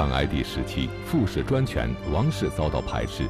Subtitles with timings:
[0.00, 3.28] 汉哀帝时期，傅氏专权，王室遭到排斥，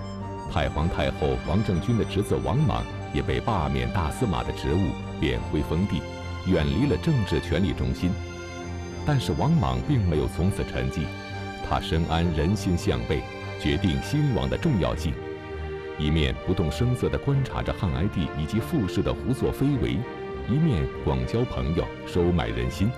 [0.52, 6.00] 太皇太后王政君的侄子王莽也被罢免大司马的职务，贬回封地，
[6.46, 8.12] 远离了政治权力中心。
[9.04, 11.00] 但是王莽并没有从此沉寂，
[11.68, 13.20] 他深谙人心向背，
[13.60, 15.12] 决定兴亡的重要性，
[15.98, 19.98] 一面不动声色地观察着汉哀帝以及傅氏的胡作非为，
[20.48, 22.88] 一面广交朋友，收买人心。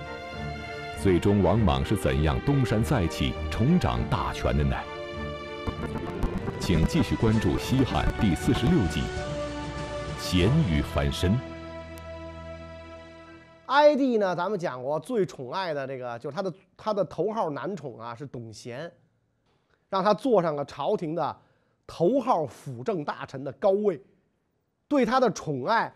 [1.03, 4.73] 最终，王莽是怎样东山再起、重掌大权的呢？
[6.61, 9.01] 请继续关注《西汉》第四十六集
[10.17, 11.31] 《咸鱼翻身》。
[13.65, 18.89] 哀帝呢，咱们讲过，最宠爱的这个就是他的他的头号男宠啊，是董贤，
[19.89, 21.37] 让他坐上了朝廷的
[21.85, 24.01] 头号辅政大臣的高位，
[24.87, 25.93] 对他的宠爱。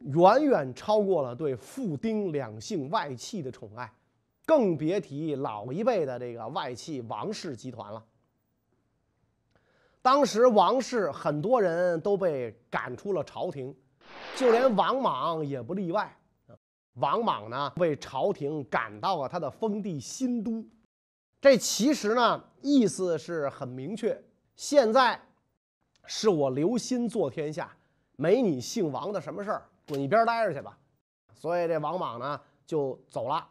[0.00, 3.90] 远远超过了对傅丁两姓外戚的宠爱，
[4.48, 8.02] 更别提老一辈的这个外戚王氏集团了。
[10.00, 13.76] 当时王氏很多人都被赶出了朝廷，
[14.34, 16.16] 就连王莽也不例外。
[16.94, 20.66] 王莽呢，被朝廷赶到了他的封地新都，
[21.42, 24.18] 这其实呢，意思是很明确：
[24.56, 25.20] 现在
[26.06, 27.70] 是我刘歆做天下，
[28.16, 29.68] 没你姓王的什么事儿。
[29.86, 30.78] 滚一边待着去吧，
[31.34, 33.46] 所以这王莽呢就走了。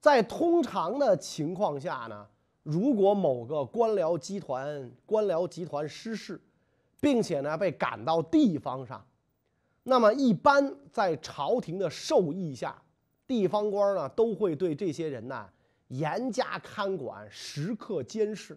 [0.00, 2.26] 在通常的情况下呢，
[2.62, 6.40] 如果某个官僚集团官僚集团失势，
[7.00, 9.04] 并且呢被赶到地方上，
[9.82, 12.80] 那么一般在朝廷的授意下，
[13.26, 15.48] 地方官呢都会对这些人呢
[15.88, 18.56] 严加看管，时刻监视。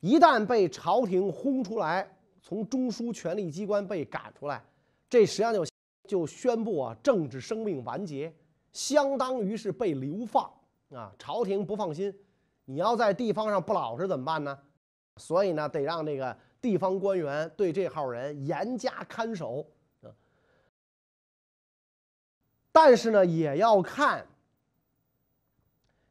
[0.00, 2.08] 一旦被朝廷轰出来，
[2.42, 4.64] 从中枢权力机关被赶出来，
[5.10, 5.64] 这实际上就。
[6.08, 8.30] 就宣布啊，政治生命完结，
[8.72, 10.50] 相当于是被流放
[10.90, 11.12] 啊。
[11.18, 12.14] 朝廷不放心，
[12.64, 14.58] 你要在地方上不老实怎么办呢？
[15.16, 19.66] 所以呢，得让这个地方官员对这号人严加看守
[20.00, 20.08] 啊。
[22.72, 24.26] 但是呢，也要看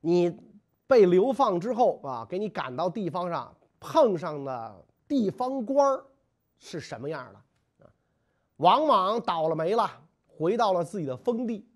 [0.02, 0.40] 你
[0.86, 6.00] 被流放之后啊，给你赶到地方上碰上的地方官
[6.60, 7.86] 是什么样的。
[7.86, 7.90] 啊？
[8.58, 9.90] 往往倒了霉了，
[10.28, 11.68] 回到了自己的封地。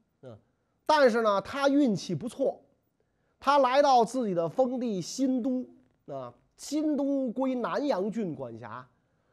[0.86, 2.62] 但是呢，他运气不错，
[3.40, 5.68] 他来到自己的封地新都。
[6.08, 8.88] 啊，新都归南阳郡管辖，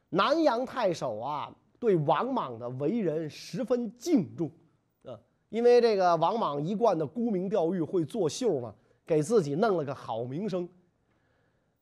[0.08, 4.50] 南阳太守啊，对王莽的为人十分敬重。
[5.04, 5.20] 啊，
[5.50, 8.74] 因为这个王莽一贯的沽名钓誉，会作秀嘛，
[9.04, 10.66] 给自己弄了个好名声。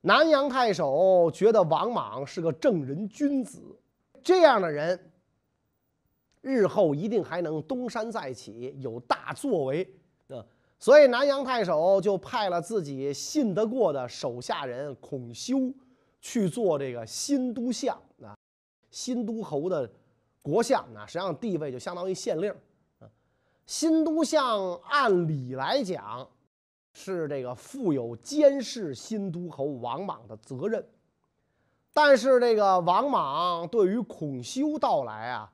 [0.00, 3.62] 南阳太守觉得王莽是个正人君子，
[4.24, 4.98] 这样的人。
[6.40, 9.86] 日后一定还能东山再起，有大作为
[10.28, 10.44] 啊！
[10.78, 15.70] 所以南阳太守就派了自己信得过的手下人孔修
[16.20, 18.34] 去做这个新都相啊，
[18.90, 19.90] 新都侯的
[20.40, 22.50] 国相啊，实际上地位就相当于县令
[22.98, 23.08] 啊。
[23.66, 26.26] 新都相按理来讲
[26.94, 30.82] 是这个负有监视新都侯王莽的责任，
[31.92, 35.52] 但是这个王莽对于孔修到来啊。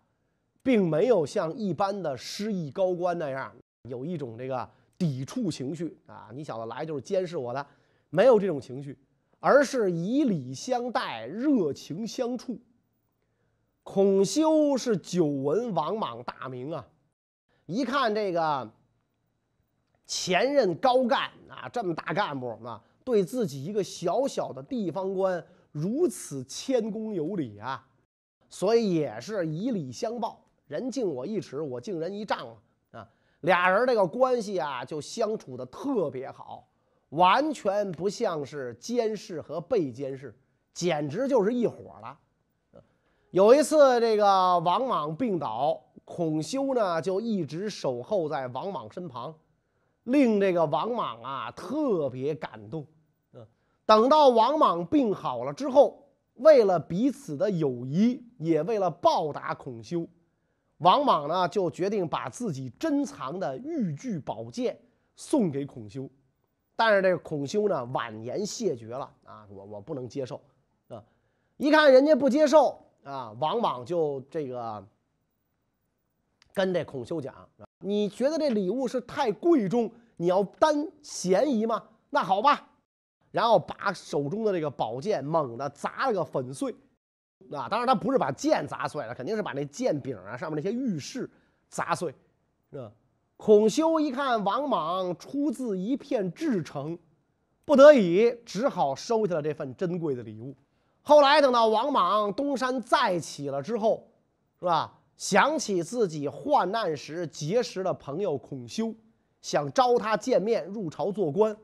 [0.66, 3.54] 并没有像一般的失意高官那样
[3.88, 4.68] 有一种这个
[4.98, 6.28] 抵触情绪啊！
[6.34, 7.64] 你小子来就是监视我的，
[8.10, 8.98] 没有这种情绪，
[9.38, 12.58] 而是以礼相待，热情相处。
[13.84, 16.84] 孔修是久闻王莽大名啊，
[17.66, 18.68] 一看这个
[20.04, 27.86] 前任高干啊，这么大干部啊，对自己一个小小的地方官如此谦恭有礼啊，
[28.50, 30.42] 所以也是以礼相报。
[30.66, 32.48] 人敬我一尺，我敬人一丈
[32.90, 33.08] 啊！
[33.40, 36.66] 俩人这个关系啊，就相处的特别好，
[37.10, 40.36] 完全不像是监视和被监视，
[40.72, 42.18] 简直就是一伙了。
[43.30, 49.34] 有一次，这个王莽病倒，孔修呢就一直守候在王莽身旁，
[50.04, 52.86] 令这个王莽啊特别感动。
[53.34, 53.46] 嗯，
[53.84, 60.08] 等到王莽病好了之后，为了彼此的友谊，也为了报答孔修。
[60.78, 64.78] 王莽呢，就决定把自己珍藏的玉具宝剑
[65.14, 66.08] 送给孔修，
[66.74, 70.42] 但是这个孔修呢，婉言谢绝了啊，我我不能接受
[70.88, 71.02] 啊！
[71.56, 74.86] 一看人家不接受啊，王莽就这个
[76.52, 77.34] 跟这孔修讲
[77.80, 81.82] ：“你觉得这礼物是太贵重，你要担嫌疑吗？
[82.10, 82.68] 那好吧。”
[83.32, 86.74] 然后把手中的这个宝剑猛地砸了个粉碎。
[87.52, 91.28] 啊，当然他不是把剑砸碎了，肯定是把那剑柄啊上面那些玉饰
[91.68, 92.14] 砸碎。
[92.70, 92.90] 是吧，
[93.36, 96.98] 孔修一看王莽出自一片至诚，
[97.64, 100.54] 不得已只好收下了这份珍贵的礼物。
[101.02, 104.08] 后来等到王莽东山再起了之后，
[104.58, 104.98] 是吧？
[105.16, 108.94] 想起自己患难时结识的朋友孔修，
[109.40, 111.56] 想招他见面入朝做官，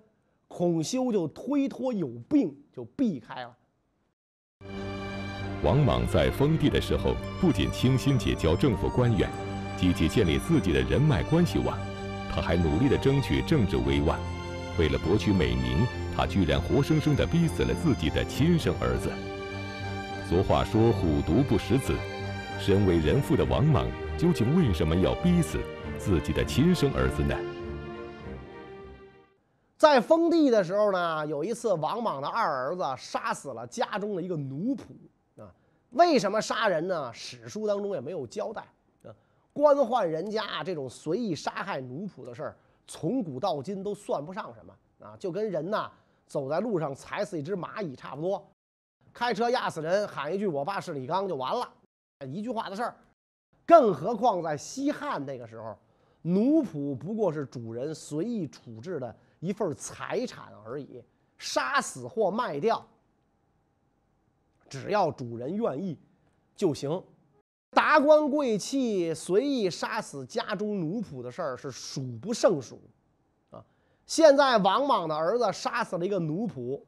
[0.49, 3.57] 孔修就推脱有病，就避开了。
[5.63, 9.31] 王莽在封地的时候，不仅倾心结交政府官员，
[9.77, 11.79] 积极建立自己的人脉关系网，
[12.35, 14.19] 他还努力地争取政治威望。
[14.77, 15.87] 为了博取美名，
[16.17, 19.09] 他居然活生生地逼死了自己的亲生儿子。
[20.29, 21.95] 俗话说“虎毒不食子”。
[22.59, 23.87] 身为人父的王莽，
[24.17, 25.59] 究竟为什么要逼死
[25.99, 27.37] 自己的亲生儿子呢？
[29.77, 34.83] 在封地的时候呢，有一次王莽的二儿子杀死了家中的一个奴仆。
[35.93, 37.13] 为什么杀人呢？
[37.13, 38.63] 史书当中也没有交代
[39.05, 39.15] 啊。
[39.53, 42.57] 官宦人家这种随意杀害奴仆的事儿，
[42.87, 44.75] 从古到今都算不上什么
[45.07, 45.91] 啊，就跟人呐
[46.27, 48.43] 走在路上踩死一只蚂蚁差不多，
[49.13, 51.69] 开车压死人喊一句“我爸是李刚”就完了。
[52.27, 52.97] 一句话的事儿，
[53.67, 55.77] 更何况在西汉那个时候，
[56.23, 61.05] 奴仆不过是主人随意处置的一份财产而已，
[61.37, 62.83] 杀死或卖掉，
[64.81, 65.99] 只要主人愿意
[66.57, 67.03] 就行。
[67.71, 72.81] 达官贵戚随意杀死家中奴仆的事儿是数不胜数，
[73.51, 73.63] 啊，
[74.07, 76.81] 现在王莽的儿子杀死了一个奴仆，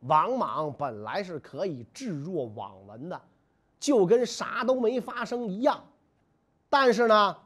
[0.00, 3.20] 王莽本来是可以置若罔闻的。
[3.80, 5.84] 就跟啥都没发生一样，
[6.70, 7.36] 但是呢，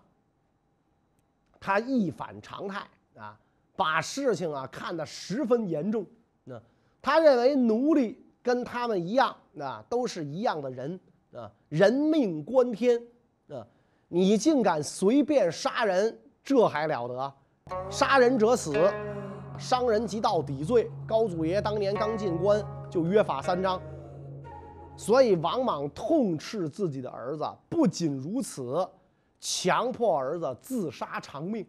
[1.59, 2.87] 他一反常态
[3.17, 3.37] 啊，
[3.75, 6.07] 把事情啊看得十分严重。
[6.45, 6.63] 那
[7.03, 10.99] 他认为奴隶跟他们一样，啊，都是一样的人
[11.35, 12.99] 啊，人命关天
[13.51, 13.61] 啊，
[14.09, 17.35] 你竟敢随便杀人，这还了得？
[17.91, 18.73] 杀人者死，
[19.59, 20.91] 伤人即到抵罪。
[21.07, 23.79] 高祖爷当年刚进关就约法三章。
[24.97, 28.89] 所以王莽痛斥自己的儿子，不仅如此，
[29.39, 31.67] 强迫儿子自杀偿命。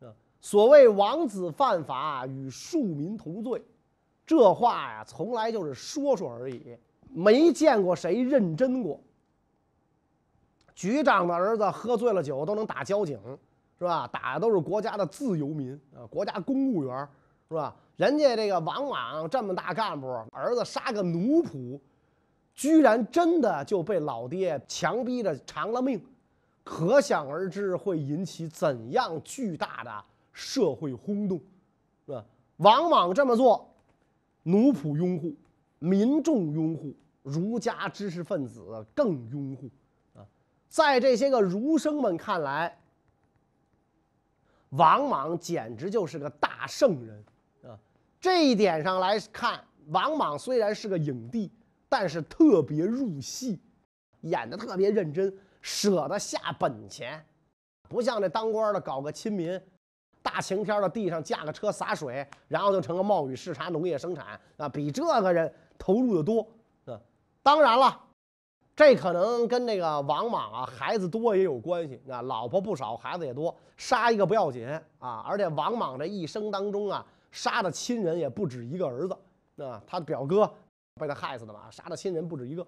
[0.00, 0.10] 啊，
[0.40, 3.64] 所谓王子犯法与庶民同罪，
[4.28, 6.76] 这话呀，从来就是说说而已，
[7.08, 9.00] 没见过谁认真过。
[10.74, 13.18] 局长的儿子喝醉了酒都能打交警，
[13.78, 14.06] 是吧？
[14.12, 17.08] 打的都是国家的自由民啊，国家公务员，
[17.48, 17.74] 是吧？
[17.96, 21.80] 人家这个王莽这么大干部，儿子杀个奴仆。
[22.54, 26.04] 居然真的就被老爹强逼着偿了命，
[26.62, 31.40] 可想而知会引起怎样巨大的社会轰动，
[32.04, 32.22] 是吧？
[32.58, 33.66] 王莽这么做，
[34.50, 35.34] 奴仆拥护，
[35.78, 38.64] 民众拥护，儒家知识分子
[38.94, 39.70] 更拥护，
[40.14, 40.26] 啊，
[40.68, 42.78] 在这些个儒生们看来，
[44.70, 47.24] 王莽简直就是个大圣人，
[47.64, 47.78] 啊，
[48.20, 51.50] 这一点上来看，王莽虽然是个影帝。
[51.90, 53.58] 但是特别入戏，
[54.20, 57.24] 演的特别认真，舍得下本钱，
[57.88, 59.58] 不像那当官的搞个亲民，
[60.30, 66.46] 大晴天的地上架个车洒水，然后就成个冒雨视察农业生产啊，比这个人投入的多
[66.84, 67.00] 啊。
[67.42, 67.98] 当然了，
[68.76, 74.68] 这可能跟那个王莽啊孩子多也有关系啊，老婆不少，孩子也多，杀一个不要紧
[74.98, 75.24] 啊。
[75.26, 80.50] 而且王莽这一生当中啊，杀的亲人也不止一个儿子啊，他的表哥。
[81.00, 82.66] 被他害死的嘛，杀的亲人不止一个。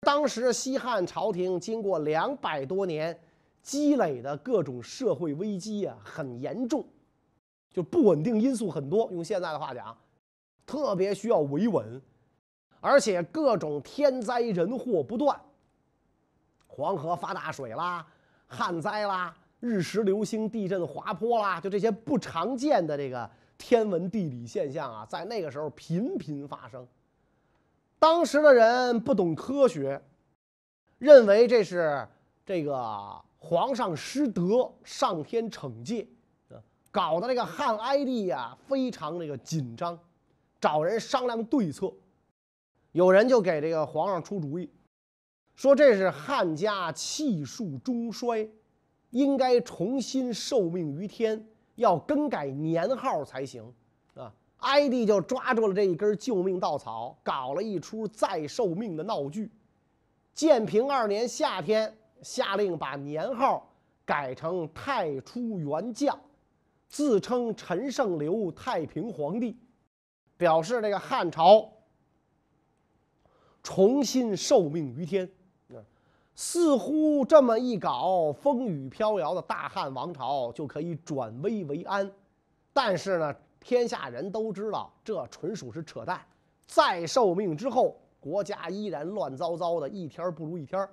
[0.00, 3.16] 当时西汉朝廷经过两百多年
[3.62, 6.84] 积累的各种社会危机啊，很严重，
[7.72, 9.10] 就不稳定因素很多。
[9.12, 9.96] 用现在的话讲，
[10.66, 12.00] 特别需要维稳，
[12.80, 15.38] 而且各种天灾人祸不断，
[16.66, 18.06] 黄河发大水啦，
[18.46, 26.86] 旱灾啦，日食流星、地震滑坡啦，就这些不常见的这个天文地理现象啊，在那个时候频频发生。
[27.98, 30.00] 当时的人不懂科学，
[30.98, 32.06] 认为这是
[32.46, 36.06] 这个皇上失德，上天惩戒，
[36.50, 39.98] 啊搞得这个汉哀帝呀非常这个紧张，
[40.60, 41.92] 找人商量对策。
[42.92, 44.68] 有人就给这个皇上出主意，
[45.54, 48.50] 说这是汉家气数中衰，
[49.10, 53.62] 应该重新受命于天，要更改年号才行。
[54.14, 59.48] 啊哀帝就抓住了这一根救命稻草，搞了一出再受命的闹剧。
[60.34, 63.68] 建平二年夏天，下令把年号
[64.04, 66.18] 改成太初元将，
[66.88, 69.56] 自称陈胜刘太平皇帝，
[70.36, 71.70] 表示这个汉朝
[73.62, 75.30] 重新受命于天。
[76.34, 82.10] 似乎这么一搞，风雨飘摇的大汉王朝就可以转危为安。
[82.72, 83.34] 但是呢？
[83.60, 86.24] 天下人都知道这纯属是扯淡。
[86.64, 90.88] 再受命之后，国家依然乱糟糟的，一天不如一天。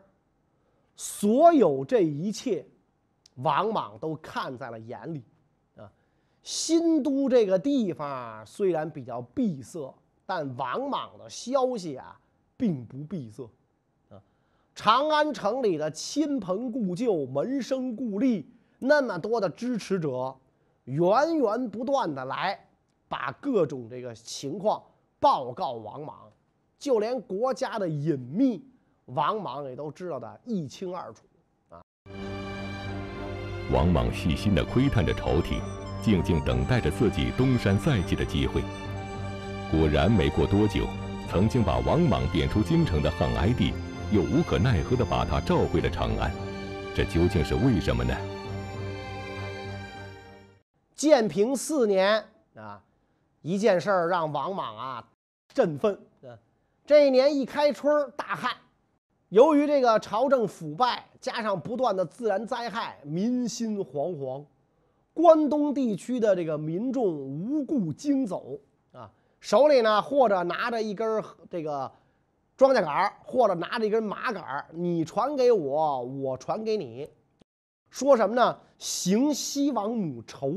[0.95, 2.65] 所有这一切，
[3.35, 5.23] 王莽都看在了眼里。
[5.77, 5.91] 啊，
[6.41, 9.93] 新都这个地方虽然比较闭塞，
[10.25, 12.19] 但王莽的消息啊，
[12.55, 13.43] 并不闭塞。
[14.09, 14.21] 啊
[14.73, 18.43] 长安城里的亲朋故旧、门生故吏，
[18.79, 20.35] 那么多的支持者，
[20.83, 22.67] 源源不断的来，
[23.07, 24.83] 把各种这个情况
[25.17, 26.29] 报告王莽，
[26.77, 28.67] 就连国家的隐秘，
[29.05, 31.24] 王莽也都知道的一清二楚
[31.69, 31.81] 啊。
[33.71, 35.62] 王莽细心的窥探着朝廷，
[36.01, 38.62] 静静等待着自己东山再起的机会。
[39.71, 40.88] 果然，没过多久，
[41.29, 43.74] 曾经把王莽贬出京城的汉哀帝。
[44.12, 46.31] 又无可奈何地把他召回了长安，
[46.95, 48.15] 这究竟是为什么呢？
[50.93, 52.24] 建平四年
[52.55, 52.79] 啊，
[53.41, 55.03] 一件事儿让王莽啊
[55.51, 56.00] 振奋。
[56.85, 58.51] 这一年一开春大旱，
[59.36, 64.42] 由于这个朝政腐败，加上不断的自然灾害，民心惶惶。
[65.13, 68.58] 关东地区的这个民众无故惊走
[68.94, 69.12] 啊，
[69.42, 71.92] 手里呢或者拿着一根这个。
[72.56, 77.10] 庄稼杆或者拿着一根麻杆你传给我，我传给你，
[77.89, 78.58] 说什么呢？
[78.77, 80.54] 行西王母筹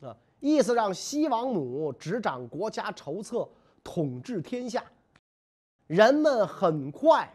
[0.00, 3.46] 啊，意思让西王母执掌国家筹策，
[3.82, 4.82] 统治天下。
[5.86, 7.30] 人们很快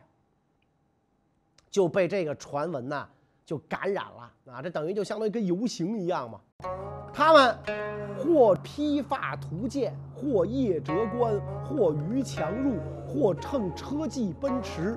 [1.70, 3.08] 就被这个传闻呐
[3.46, 6.40] 就感染了啊，这等于就相当于跟游行一样嘛。
[7.14, 7.56] 他们
[8.18, 12.76] 或披发图剑，或夜折关，或逾墙入。
[13.12, 14.96] 或乘车骑奔驰，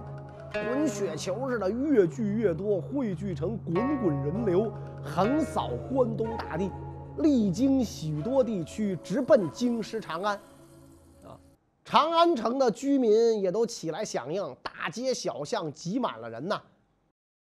[0.52, 4.70] 滚雪球似的越聚越多，汇聚成滚滚人流，
[5.02, 6.70] 横扫关东大地，
[7.16, 10.38] 历经许多地区，直奔京师长安。
[11.84, 16.60] 长安城的居民也都起来响应，大街小巷挤满了人呐，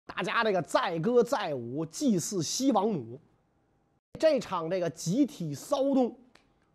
[0.06, 3.20] 大家这个载歌载舞，祭祀西王母。
[4.18, 6.16] 这场这个集体骚动，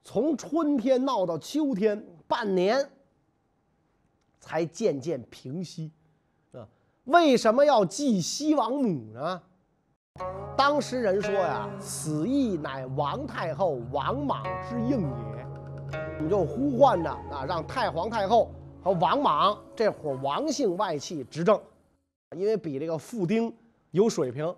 [0.03, 2.89] 从春天闹到秋天，半年。
[4.41, 5.91] 才渐渐平息，
[6.53, 6.65] 啊，
[7.03, 9.41] 为什么要祭西王母呢？
[10.55, 15.47] 当时人说呀，此意乃王太后王莽之应也。
[15.93, 18.51] 我们就呼唤着啊，让太皇太后
[18.83, 21.59] 和王莽这伙王姓外戚执政，
[22.35, 23.53] 因为比这个傅丁
[23.91, 24.55] 有水平，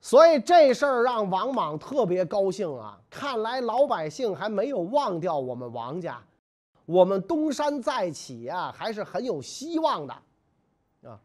[0.00, 2.98] 所以这事儿让王莽特别高兴啊。
[3.10, 6.22] 看来老百姓还没有忘掉我们王家。
[6.84, 10.14] 我们东山再起呀，还是很有希望的，
[11.02, 11.20] 啊！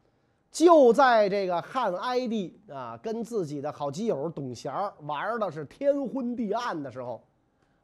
[0.51, 7.24] 就在这个汉哀帝啊跟自己的好基友董贤玩的是天昏地暗的时候，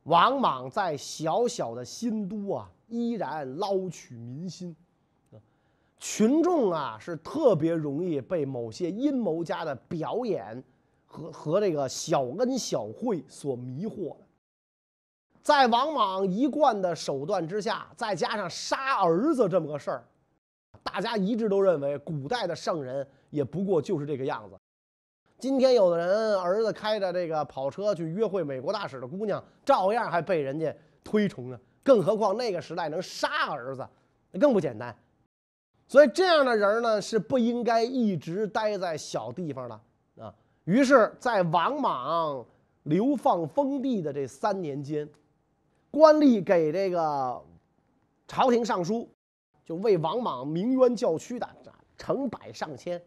[0.03, 4.75] 王莽在小小的新都啊，依然捞取民心。
[5.97, 10.63] 群众啊，是特别容易被某些阴谋家的表演
[11.05, 14.23] 和和这个小恩小惠所迷惑的。
[15.41, 20.07] 在王莽一贯的手段之下，再加上杀儿子这么个事儿，
[20.81, 24.57] 大家一致都认为，古代的圣人也不过就是这个样子。
[25.39, 31.59] 今天有的人儿子开着这个跑车去约会美国大使的姑娘，照样还被人家推崇呢。
[31.81, 33.87] 更何况那个时代能杀儿子，
[34.31, 34.95] 那更不简单。
[35.87, 39.81] 所以这样的人呢，是不应该一直待在小地方的
[40.23, 40.35] 啊。
[40.65, 42.45] 于是，在王莽
[42.83, 45.09] 流放封地的这三年间。
[45.89, 47.41] 官吏给这个
[48.27, 49.09] 朝廷上书，
[49.65, 51.49] 就为王莽鸣冤叫屈的
[51.97, 53.01] 成百上千，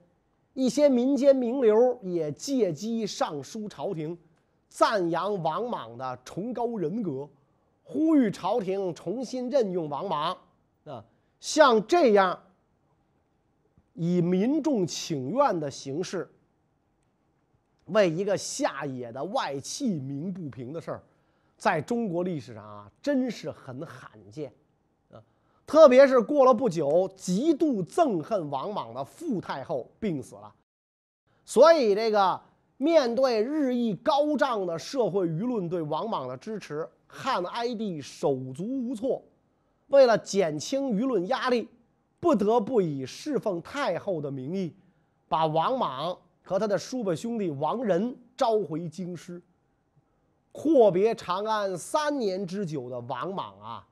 [0.54, 4.16] 一些民间名流也借机上书朝廷，
[4.68, 7.28] 赞扬王莽的崇高人格，
[7.82, 10.36] 呼吁朝廷重新任用王莽。
[10.84, 11.04] 啊，
[11.40, 12.38] 像这样
[13.94, 16.30] 以民众请愿的形式，
[17.86, 21.02] 为一个下野的外戚鸣不平的事儿。
[21.56, 24.52] 在中国历史上啊，真是很罕见，
[25.12, 25.22] 啊，
[25.66, 30.52] 特别是过了不久，极度憎恨王莽的傅太后病死了，
[31.44, 32.40] 所以这个
[32.76, 39.22] 面对日益高涨的社会舆论对王莽的支持，汉哀帝手足无措，
[39.86, 41.68] 为了减轻舆论压力，
[42.20, 44.74] 不得不以侍奉太后的名义，
[45.28, 49.40] 把王莽和他的叔伯兄弟王仁召回京师。
[50.50, 53.86] 阔别长安三年之久的王莽啊，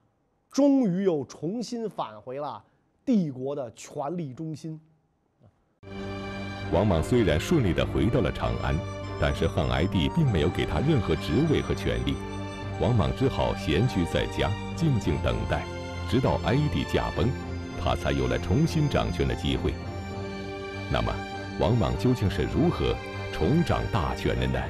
[0.51, 2.63] 终于又重新返回了
[3.05, 4.81] 帝国的权力中心。
[6.73, 8.77] 王莽虽然顺利地回到了长安，
[9.21, 12.15] 但是汉哀帝并没有给他任何职位和权力。
[12.81, 15.65] 王莽只好闲居在家，静静等待，
[16.09, 17.29] 直到哀帝驾崩，
[17.81, 19.73] 他才有了重新掌权的机会。
[20.91, 21.15] 那么，
[21.61, 22.97] 王莽究竟是如何
[23.33, 24.61] 重掌大权的呢？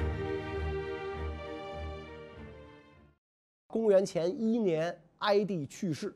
[3.67, 6.15] 公元前一年，哀帝去世。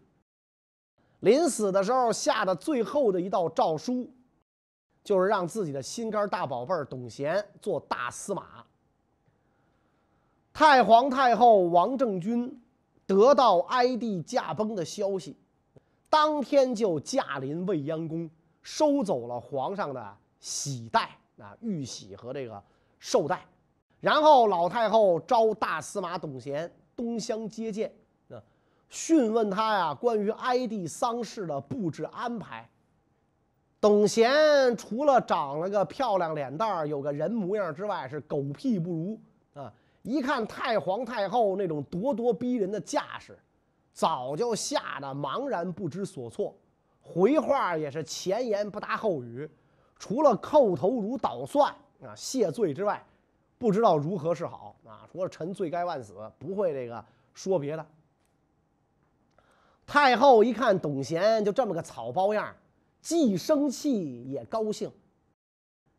[1.21, 4.07] 临死的时候下的最后的一道诏书，
[5.03, 8.63] 就是让自己的心肝大宝贝儿董贤做大司马。
[10.53, 12.61] 太皇太后王政君
[13.07, 15.35] 得到哀帝驾崩的消息，
[16.09, 18.29] 当天就驾临未央宫，
[18.61, 22.63] 收走了皇上的喜带啊玉玺和这个
[22.99, 23.45] 绶带，
[23.99, 27.91] 然后老太后召大司马董贤东乡接见。
[28.89, 32.69] 讯问他呀，关于哀帝丧事的布置安排。
[33.81, 39.19] 董贤除了长了个漂亮脸蛋儿，有个人模样之外，是狗屁不如
[39.53, 39.71] 啊！
[40.01, 43.37] 一看太皇太后那种咄咄逼人的架势，
[43.91, 46.55] 早就吓得茫然不知所措，
[47.01, 49.47] 回话也是前言不搭后语，
[49.99, 53.05] 除了叩头如捣蒜啊谢罪之外，
[53.57, 55.07] 不知道如何是好啊！
[55.11, 57.85] 除了臣罪该万死，不会这个说别的。
[59.85, 62.55] 太后一看董贤就这么个草包样
[63.01, 64.91] 既生气也高兴。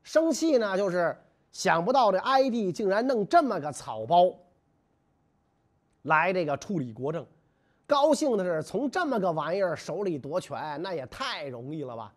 [0.03, 1.17] 生气呢，就是
[1.53, 4.33] 想不到这哀帝竟然弄这么个草包
[6.03, 7.25] 来这个处理国政；
[7.87, 12.13] 高兴的是从这么个玩意儿手里夺权，那也太容易了吧。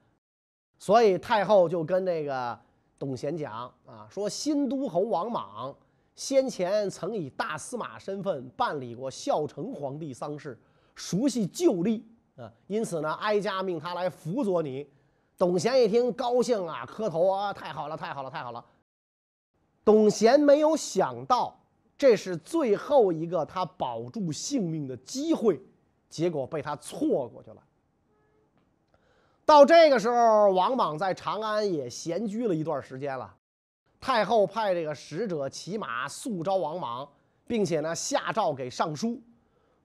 [0.77, 2.59] 所以太后就跟这个
[2.97, 5.75] 董贤讲啊，说新都侯王莽
[6.15, 10.57] 先前曾以大司马身份办理过孝成皇帝丧事。
[10.99, 14.85] 熟悉旧例啊，因此呢，哀家命他来辅佐你。
[15.37, 18.63] 董贤一听，高兴啊，磕头啊，太好了，太好了，太好了。
[19.85, 21.57] 董贤没有想到，
[21.97, 25.61] 这是最后一个他保住性命的机会，
[26.09, 27.63] 结果被他错过去了。
[29.45, 33.33] 到这个时候，王莽在长安也闲居了一段时间了。
[34.01, 37.09] 太后派这个使者骑马速召王莽，
[37.47, 39.21] 并且呢，下诏给尚书。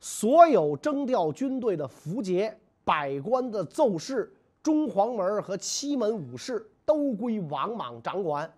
[0.06, 4.30] 所有征调军队的符节、百官的奏事、
[4.62, 8.52] 中黄门和七门武士都归王莽掌管。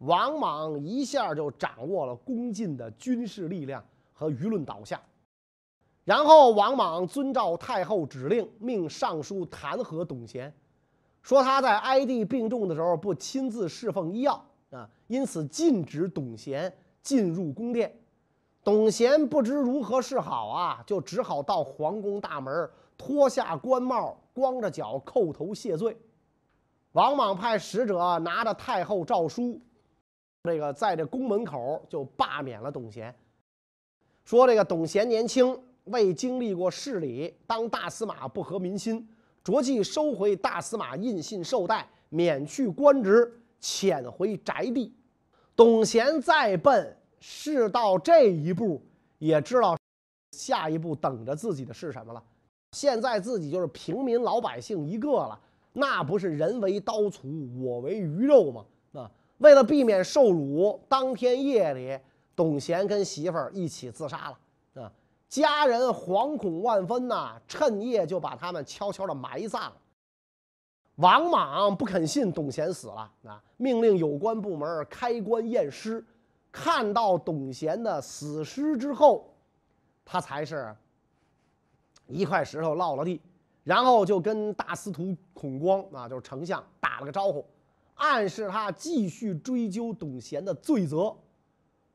[0.00, 5.00] 王莽一下就掌握了攻进的军事力量和舆论导向。
[6.04, 10.52] 然后，王莽遵照太后指令，命尚书弹劾董贤，
[11.22, 16.70] 说他在哀帝病重的时候不亲自侍奉医药啊，因此禁止董贤
[17.02, 17.98] 进入宫殿。
[18.64, 25.96] 董贤不知如何是好啊，就只好到皇宫大门脱下官帽，光着脚叩头谢罪。
[26.92, 29.60] 王莽派使者拿着太后诏书，
[30.44, 33.12] 这个在这宫门口就罢免了董贤，
[34.24, 39.08] 说这个董贤年轻，未经历过事理，当大司马不合民心，
[39.42, 44.94] 着即收回大司马印信绶带，免去官职，遣回宅地。
[45.56, 46.96] 董贤再笨。
[47.22, 48.82] 事到这一步，
[49.18, 49.78] 也知道
[50.32, 52.20] 下一步等着自己的是什么了。
[52.72, 55.38] 现在自己就是平民老百姓一个了，
[55.72, 58.64] 那不是人为刀俎，我为鱼肉吗？
[58.94, 59.10] 啊！
[59.38, 61.96] 为了避免受辱，当天夜里，
[62.34, 64.82] 董贤跟媳妇儿一起自杀了。
[64.82, 64.92] 啊！
[65.28, 69.76] 家人惶恐万分呐，趁夜就把他们悄悄的埋葬了。
[70.96, 73.42] 王莽不肯信董贤死了，啊！
[73.56, 76.04] 命令有关部门开棺验尸。
[76.52, 79.34] 看到董贤的死尸之后，
[80.04, 80.76] 他才是
[82.06, 83.18] 一块石头落了地，
[83.64, 87.42] 然后就跟大司徒孔光啊，就是丞相打了个招呼，
[87.94, 91.16] 暗示他继续追究董贤的罪责。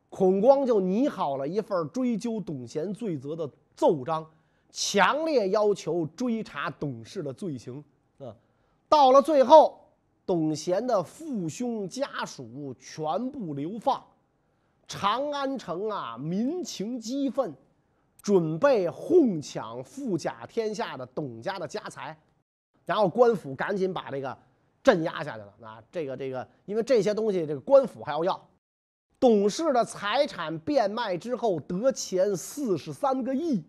[0.09, 4.25] 孔光就拟好了一份追究董贤罪责的奏章，
[4.71, 7.83] 强烈要求追查董氏的罪行。
[8.17, 8.33] 啊，
[8.89, 9.79] 到了最后，
[10.25, 14.03] 董贤的父兄家属全部流放。
[14.87, 17.53] 长安城啊，民情激愤，
[18.21, 22.17] 准备哄抢富甲天下的董家的家财，
[22.85, 24.37] 然后官府赶紧把这个
[24.81, 25.83] 镇压下去了啊！
[25.91, 28.49] 这个这个，因为这些东西，这个官府还要要。
[29.19, 33.65] 董氏的财产变卖之后得钱四十三个亿。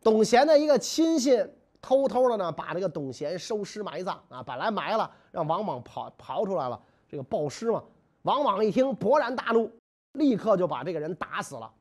[0.00, 1.46] 董贤的一个亲信
[1.82, 7.82] 偷偷的呢，把这个董贤收尸埋葬啊，本来埋了，让王莽刨刨出来了，这个暴尸嘛。
[8.22, 9.70] 王莽一听，勃然大怒。
[10.12, 11.72] 立刻就把这个人打死了。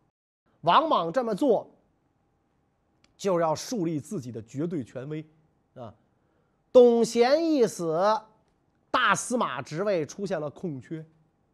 [0.62, 1.70] 王莽这么做，
[3.18, 5.26] 就要树立自己的绝对权威
[5.74, 5.94] 啊。
[6.72, 8.00] 董贤一死，
[8.90, 11.06] 大司马职位出现了空缺，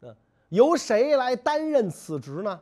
[0.02, 0.14] 啊，
[0.50, 2.62] 由谁来担任此职呢？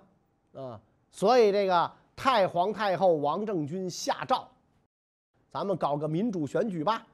[0.53, 0.79] 啊，
[1.11, 4.47] 所以这个太皇太后王政君下诏，
[5.49, 7.05] 咱们搞个民主选举吧，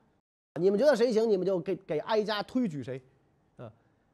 [0.55, 3.01] 你们觉得谁行，你们就给给哀家推举谁。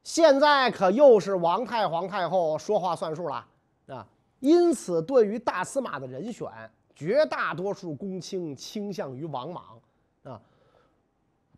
[0.08, 3.46] 现在可又是王太皇太后说话算数了
[3.88, 4.08] 啊！
[4.40, 6.50] 因此，对于大司马的人选，
[6.96, 9.82] 绝大多数公卿倾向于王莽
[10.24, 10.40] 啊。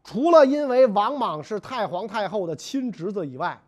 [0.04, 3.62] 除了因为王莽是太皇太后的亲侄子以外，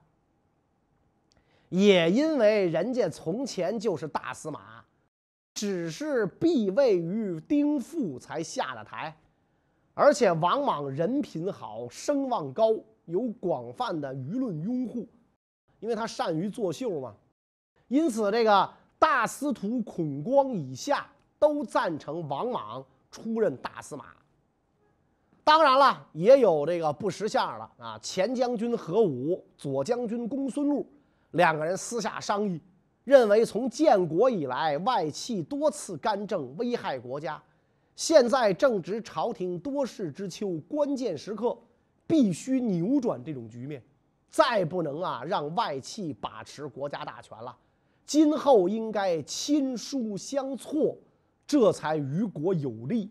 [1.69, 4.83] 也因为人家从前就是大司马，
[5.53, 9.15] 只是避位于丁父才下的台，
[9.93, 12.73] 而且王莽人品好，声望高，
[13.11, 15.07] 有广泛的舆论拥护，
[15.79, 17.13] 因为他善于作秀嘛。
[17.87, 21.05] 因此，这个大司徒孔光以下
[21.37, 24.05] 都赞成王莽出任大司马。
[25.43, 30.87] 当然了，也有这个不识相的啊，前将军何武、左将军公孙禄。
[31.31, 32.61] 两个人私下商议，
[33.03, 37.41] 认为从建国以来，外戚多次干政，危害国家。
[37.95, 41.57] 现在正值朝廷多事之秋，关键时刻，
[42.11, 43.81] 必须扭转这种局面，
[44.29, 47.57] 再不能啊让外戚把持国家大权了。
[48.05, 50.97] 今后应该亲疏相错，
[51.47, 53.09] 这才于国有利。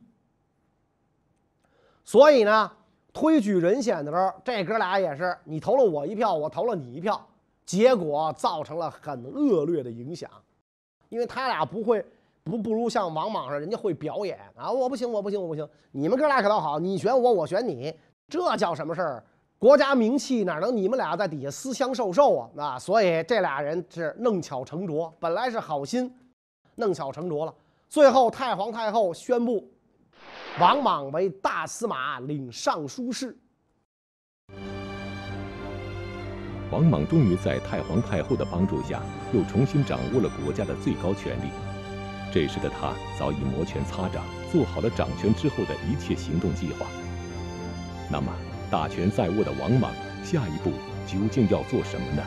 [2.04, 2.70] 所以呢，
[3.10, 7.26] 推举人选的时候，这哥俩也是你投了我一票，我投了你一票。
[7.64, 10.30] 结果造成了很恶劣的影响，
[11.08, 12.04] 因为他俩不会
[12.42, 14.70] 不不如像王莽似的，人家会表演啊！
[14.70, 15.66] 我不行，我不行，我不行！
[15.92, 17.94] 你们哥俩可倒好，你选我，我选你，
[18.30, 19.24] 这叫什么事儿？
[19.58, 22.48] 国家名气哪能你们俩在底下私相授受啊？
[22.56, 22.78] 啊！
[22.78, 26.10] 所以这俩人是弄巧成拙，本来是好心，
[26.76, 27.52] 弄巧成拙了。
[27.88, 29.68] 最后太皇太后宣布
[30.58, 33.36] 王莽为大司马，领尚书事。
[36.70, 39.02] 王莽终于在太皇太后的帮助下，
[39.34, 41.50] 又重新掌握了国家的最高权力。
[42.32, 46.86] 这时的他早已摩拳擦掌，做好了掌权之后的一切行动计划。
[48.12, 48.34] 那么，
[48.72, 49.92] 大权在握的王莽，
[50.24, 50.70] 下一步
[51.06, 52.22] 究竟要做什么呢？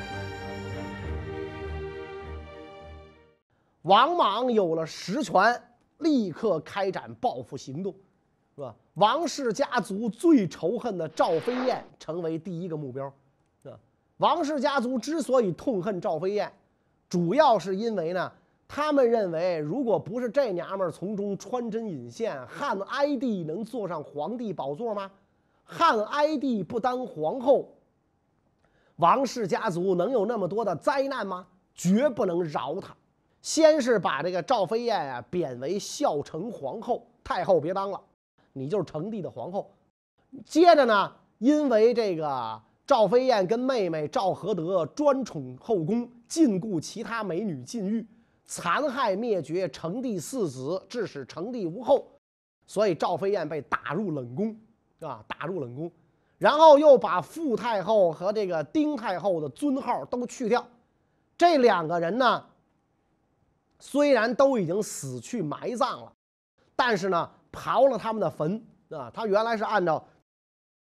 [3.81, 5.61] 王莽有了实权，
[5.97, 7.93] 立刻开展报复行动，
[8.55, 8.73] 是吧？
[8.93, 13.05] 王氏家族最仇恨的赵飞燕成为第一个目标。
[13.65, 13.75] 啊
[14.17, 16.49] 王氏家族之所以痛恨赵飞燕，
[17.09, 18.31] 主要是因为呢，
[18.69, 25.11] 他们认为，如果不是这娘们儿从中穿针引线，汉哀帝能坐上皇帝宝座吗？
[25.63, 27.73] 汉哀帝不当皇后，
[28.97, 31.47] 王氏家族能有那么多的灾难吗？
[31.73, 32.95] 绝不能饶他。
[33.41, 38.01] 先是把这个赵飞燕啊贬为孝成皇后，太后别当了，
[38.53, 39.71] 你就是成帝的皇后。
[40.45, 42.61] 接着呢，因为这个。
[42.85, 48.05] 赵飞燕跟妹妹赵合德专宠后宫，禁锢其他美女禁欲，
[48.43, 52.05] 残害灭绝成帝四子，致使成帝无后，
[52.67, 54.53] 所以赵飞燕被打入冷宫，
[55.07, 55.91] 啊，打入冷宫，
[56.37, 60.65] 然后又把傅太后和这个丁太后的尊号都去掉。
[61.37, 62.45] 这两个人呢，
[63.79, 66.13] 虽然都已经死去埋葬了，
[66.75, 70.03] 但是呢，刨了他们的坟啊，他原来是按照。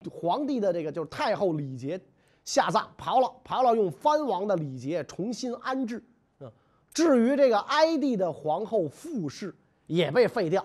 [0.09, 2.00] 皇帝的这个就是太后礼节
[2.44, 6.00] 下葬，刨了刨了，用藩王的礼节重新安置。
[6.38, 6.48] 嗯，
[6.94, 9.52] 至于这个哀帝的皇后傅氏
[9.88, 10.64] 也被废掉，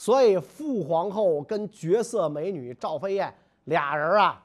[0.00, 3.34] 所以傅皇后跟绝色美女赵飞燕
[3.64, 4.42] 俩人啊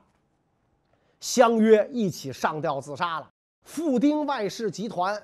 [1.21, 3.29] 相约一起上吊自杀了。
[3.63, 5.17] 傅丁外氏集团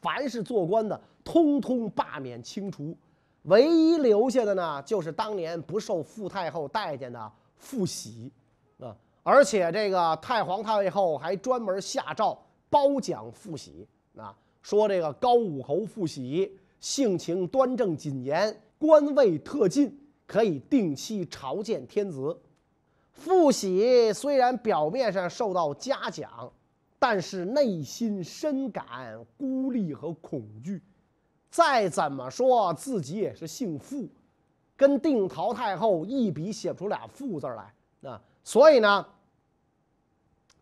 [0.00, 2.96] 凡是做官的，通通罢免清除，
[3.42, 7.32] 唯一留下的呢，就是当年不受傅太后待见的。
[7.58, 8.32] 傅喜，
[8.78, 22.38] 啊，而且这个太皇太后还专门下诏褒奖傅喜，啊，说这个高武侯傅喜性情端正谨严，官位特进，可以定期朝见天子。
[23.12, 26.52] 傅喜虽然表面上受到嘉奖，
[26.98, 30.82] 但是内心深感孤立和恐惧。
[31.50, 34.08] 再怎么说，自己也是姓傅。
[34.76, 37.72] 跟定陶太后一笔写不出俩“傅”字来
[38.10, 39.06] 啊，所以呢，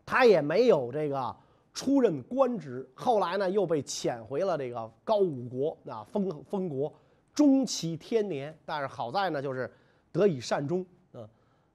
[0.05, 1.35] 他也没有这个
[1.73, 2.87] 出任官职。
[2.93, 6.93] 后来呢，又被遣回了这个高武国啊，封封国，
[7.33, 8.57] 终其天年。
[8.65, 9.71] 但是好在呢，就是
[10.11, 11.27] 得以善终啊。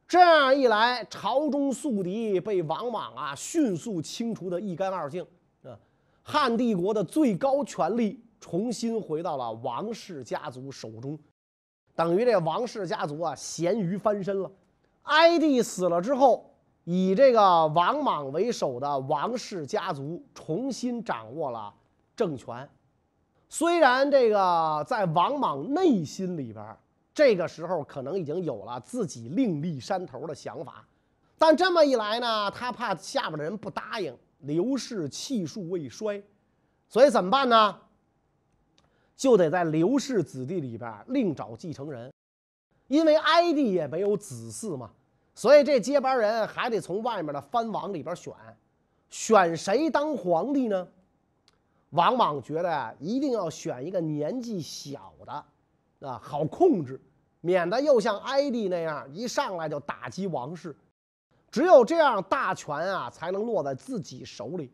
[0.06, 5.22] 这样一来，朝中宿敌被王莽啊迅速清除的一干二净
[5.62, 5.78] 啊，
[6.22, 11.18] 汉帝国的最高权力重新回到了王氏家族手中。
[11.94, 14.50] 等于这王氏家族啊，咸鱼翻身了。
[15.02, 21.74] 哀帝死了之后，以这个王莽为首的王氏家族重新掌握了
[22.14, 22.68] 政权。
[23.48, 26.76] 虽然这个在王莽内心里边，
[27.14, 30.86] 这个时候可能已经有了自己另立山头的想法，
[31.38, 36.22] 但这么一来呢，他怕下边的人不答应，刘氏气数未衰，
[36.88, 37.78] 所以怎么办呢？
[39.16, 42.12] 就得在刘氏子弟里边另找继承人，
[42.86, 44.90] 因为哀帝也没有子嗣嘛，
[45.34, 48.32] 所以这接班人还得从外面的藩王里边选，
[49.08, 50.86] 选谁当皇帝呢？
[51.90, 57.00] 王莽觉得呀，一定要选一个年纪小的，啊，好控制，
[57.40, 60.76] 免得又像哀帝那样一上来就打击王室。
[61.50, 64.70] 只有这样，大权啊才能落在自己手里。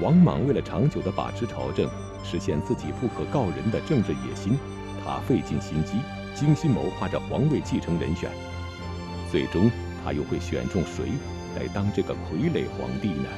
[0.00, 1.90] 王莽为了长久地把持朝政，
[2.24, 4.58] 实现自己不可告人的政治野心，
[5.04, 5.98] 他费尽心机，
[6.34, 8.30] 精心谋划着皇位继承人选。
[9.30, 9.70] 最终，
[10.02, 11.12] 他又会选中谁
[11.54, 13.28] 来当这个傀儡皇帝呢？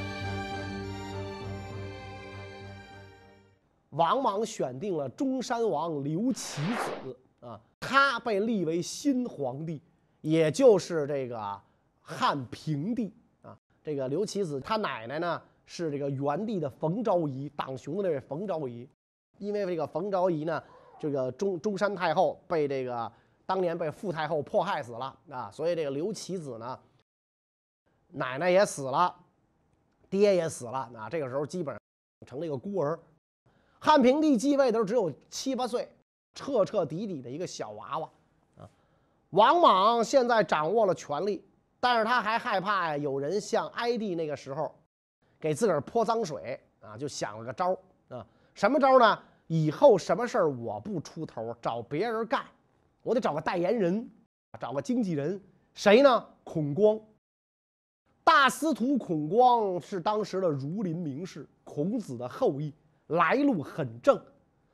[3.99, 6.61] 王莽选定了中山王刘启
[7.03, 9.81] 子啊，他被立为新皇帝，
[10.21, 11.61] 也就是这个
[11.99, 13.57] 汉平帝啊。
[13.83, 18.87] 这个刘启子他奶奶呢是这个元帝的冯昭仪，党雄的那位冯昭仪。
[19.37, 20.63] 因为这个冯昭仪呢，
[20.97, 23.11] 这个中中山太后被这个
[23.45, 26.79] 当年被傅太后迫害死了啊，所以这个刘启子呢，
[28.07, 29.13] 奶奶也死了，
[30.09, 31.09] 爹也死了啊。
[31.09, 31.79] 这个时候基本上
[32.25, 32.97] 成了一个孤儿。
[33.79, 35.89] 汉平帝继位的时候只有七八岁，
[36.35, 38.09] 彻彻底底的一个小娃娃
[38.57, 38.69] 啊。
[39.29, 41.45] 王莽现在掌握了权力，
[41.79, 44.75] 但是他还害怕呀，有人像哀帝那个时候
[45.39, 47.77] 给自个儿泼脏水啊，就想了个招
[48.09, 48.25] 啊。
[48.53, 49.17] 什么招呢？
[49.47, 52.45] 以后什么事儿我不出头，找别人干，
[53.01, 54.07] 我得找个代言人，
[54.59, 55.41] 找个经纪人，
[55.73, 56.27] 谁呢？
[56.43, 56.99] 孔光。
[58.23, 62.73] 大司徒孔光是当时的儒林名士，孔子的后裔。
[63.09, 64.19] 来路很正，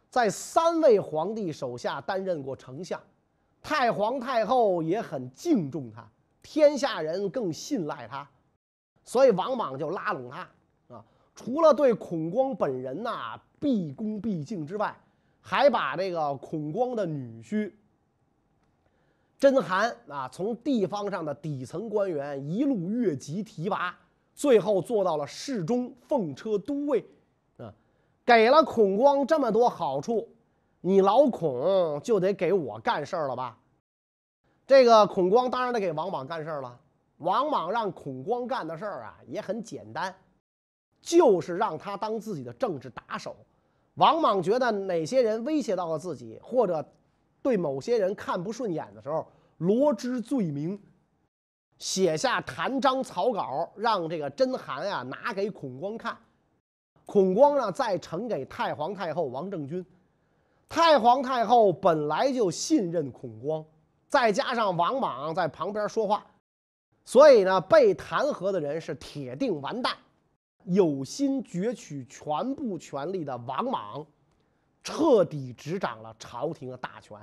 [0.09, 3.01] 在三位皇帝手下担任过丞相，
[3.61, 6.05] 太皇太后也很敬重他，
[6.41, 8.29] 天下人更信赖他，
[9.03, 10.47] 所以王莽就拉拢他
[10.93, 11.03] 啊。
[11.33, 14.95] 除了对孔光本人呐毕恭毕敬之外，
[15.41, 17.71] 还把这个孔光的女婿
[19.39, 23.97] 甄邯啊，从地方上的底层官员一路越级提拔，
[24.33, 27.05] 最后做到了侍中、奉车都尉。
[28.25, 30.27] 给了孔光这么多好处，
[30.81, 33.57] 你老孔就得给我干事儿了吧？
[34.65, 36.79] 这个孔光当然得给王莽干事儿了。
[37.17, 40.13] 王莽让孔光干的事儿啊也很简单，
[41.01, 43.35] 就是让他当自己的政治打手。
[43.93, 46.83] 王莽觉得哪些人威胁到了自己，或者
[47.43, 49.25] 对某些人看不顺眼的时候，
[49.59, 50.81] 罗织罪名，
[51.77, 56.17] 写下弹章草稿，让这个甄邯啊拿给孔光看。
[57.05, 59.85] 孔光呢，再呈给太皇太后王政君。
[60.67, 63.63] 太皇太后本来就信任孔光，
[64.07, 66.25] 再加上王莽在旁边说话，
[67.05, 69.95] 所以呢，被弹劾的人是铁定完蛋。
[70.63, 74.03] 有心攫取全部权力的王莽，
[74.81, 77.15] 彻底执掌了朝廷的大权。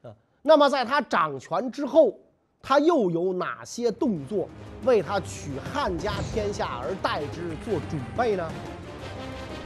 [0.00, 2.18] 啊，那么在他掌权之后，
[2.62, 4.48] 他又有哪些动作
[4.86, 8.50] 为他取汉家天下而代之做准备呢？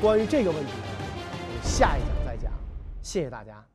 [0.00, 2.50] 关于这个问题，我们下一讲再讲。
[3.02, 3.69] 谢谢大家。